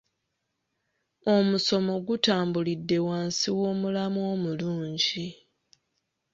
Omusomo 1.35 1.93
gutambulidde 2.07 2.97
wansi 3.07 3.49
w'omulamwa 3.57 4.23
omulungi. 4.33 5.25